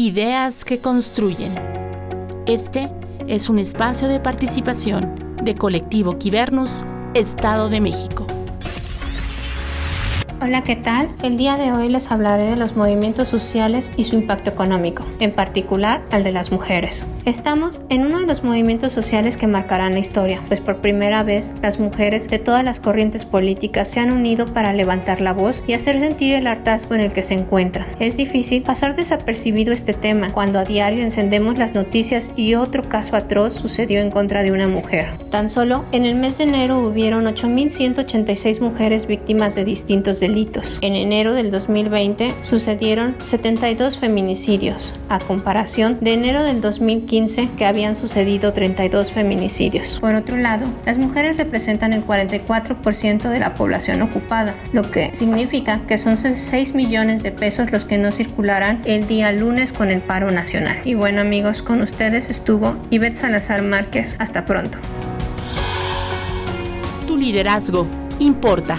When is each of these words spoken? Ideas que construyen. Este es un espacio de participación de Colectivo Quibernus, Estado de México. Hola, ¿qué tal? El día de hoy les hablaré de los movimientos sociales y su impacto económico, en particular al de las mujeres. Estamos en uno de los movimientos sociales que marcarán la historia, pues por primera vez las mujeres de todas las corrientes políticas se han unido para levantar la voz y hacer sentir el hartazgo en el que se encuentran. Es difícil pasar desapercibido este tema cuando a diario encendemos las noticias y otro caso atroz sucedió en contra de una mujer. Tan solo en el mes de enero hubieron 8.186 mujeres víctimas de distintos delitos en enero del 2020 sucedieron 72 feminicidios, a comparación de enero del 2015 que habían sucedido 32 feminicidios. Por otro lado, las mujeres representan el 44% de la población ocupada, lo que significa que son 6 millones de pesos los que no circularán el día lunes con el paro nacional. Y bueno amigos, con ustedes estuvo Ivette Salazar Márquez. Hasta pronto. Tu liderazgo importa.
Ideas 0.00 0.64
que 0.64 0.78
construyen. 0.78 1.52
Este 2.46 2.88
es 3.26 3.48
un 3.48 3.58
espacio 3.58 4.06
de 4.06 4.20
participación 4.20 5.34
de 5.42 5.56
Colectivo 5.56 6.20
Quibernus, 6.20 6.84
Estado 7.14 7.68
de 7.68 7.80
México. 7.80 8.24
Hola, 10.40 10.62
¿qué 10.62 10.76
tal? 10.76 11.08
El 11.24 11.36
día 11.36 11.56
de 11.56 11.72
hoy 11.72 11.88
les 11.88 12.12
hablaré 12.12 12.48
de 12.48 12.54
los 12.54 12.76
movimientos 12.76 13.26
sociales 13.26 13.90
y 13.96 14.04
su 14.04 14.14
impacto 14.14 14.50
económico, 14.50 15.04
en 15.18 15.32
particular 15.32 16.00
al 16.12 16.22
de 16.22 16.30
las 16.30 16.52
mujeres. 16.52 17.04
Estamos 17.24 17.80
en 17.88 18.06
uno 18.06 18.20
de 18.20 18.26
los 18.26 18.44
movimientos 18.44 18.92
sociales 18.92 19.36
que 19.36 19.48
marcarán 19.48 19.94
la 19.94 19.98
historia, 19.98 20.40
pues 20.46 20.60
por 20.60 20.76
primera 20.76 21.24
vez 21.24 21.54
las 21.60 21.80
mujeres 21.80 22.28
de 22.28 22.38
todas 22.38 22.62
las 22.62 22.78
corrientes 22.78 23.24
políticas 23.24 23.90
se 23.90 23.98
han 23.98 24.12
unido 24.12 24.46
para 24.46 24.72
levantar 24.72 25.20
la 25.20 25.32
voz 25.32 25.64
y 25.66 25.72
hacer 25.72 25.98
sentir 25.98 26.34
el 26.34 26.46
hartazgo 26.46 26.94
en 26.94 27.00
el 27.00 27.12
que 27.12 27.24
se 27.24 27.34
encuentran. 27.34 27.88
Es 27.98 28.16
difícil 28.16 28.62
pasar 28.62 28.94
desapercibido 28.94 29.72
este 29.72 29.92
tema 29.92 30.32
cuando 30.32 30.60
a 30.60 30.64
diario 30.64 31.02
encendemos 31.02 31.58
las 31.58 31.74
noticias 31.74 32.30
y 32.36 32.54
otro 32.54 32.88
caso 32.88 33.16
atroz 33.16 33.54
sucedió 33.54 34.00
en 34.00 34.12
contra 34.12 34.44
de 34.44 34.52
una 34.52 34.68
mujer. 34.68 35.18
Tan 35.30 35.50
solo 35.50 35.84
en 35.90 36.04
el 36.04 36.14
mes 36.14 36.38
de 36.38 36.44
enero 36.44 36.78
hubieron 36.78 37.24
8.186 37.24 38.60
mujeres 38.60 39.08
víctimas 39.08 39.56
de 39.56 39.64
distintos 39.64 40.20
delitos 40.20 40.27
en 40.82 40.94
enero 40.94 41.32
del 41.32 41.50
2020 41.50 42.34
sucedieron 42.42 43.16
72 43.18 43.98
feminicidios, 43.98 44.94
a 45.08 45.18
comparación 45.18 45.98
de 46.00 46.12
enero 46.12 46.42
del 46.44 46.60
2015 46.60 47.48
que 47.56 47.64
habían 47.64 47.96
sucedido 47.96 48.52
32 48.52 49.10
feminicidios. 49.10 49.98
Por 50.00 50.14
otro 50.14 50.36
lado, 50.36 50.66
las 50.84 50.98
mujeres 50.98 51.38
representan 51.38 51.94
el 51.94 52.06
44% 52.06 53.30
de 53.30 53.38
la 53.38 53.54
población 53.54 54.02
ocupada, 54.02 54.54
lo 54.72 54.82
que 54.82 55.14
significa 55.14 55.80
que 55.86 55.96
son 55.96 56.16
6 56.16 56.74
millones 56.74 57.22
de 57.22 57.32
pesos 57.32 57.72
los 57.72 57.86
que 57.86 57.96
no 57.96 58.12
circularán 58.12 58.82
el 58.84 59.06
día 59.06 59.32
lunes 59.32 59.72
con 59.72 59.90
el 59.90 60.02
paro 60.02 60.30
nacional. 60.30 60.78
Y 60.84 60.92
bueno 60.94 61.22
amigos, 61.22 61.62
con 61.62 61.80
ustedes 61.80 62.28
estuvo 62.28 62.76
Ivette 62.90 63.16
Salazar 63.16 63.62
Márquez. 63.62 64.16
Hasta 64.18 64.44
pronto. 64.44 64.78
Tu 67.06 67.16
liderazgo 67.16 67.86
importa. 68.18 68.78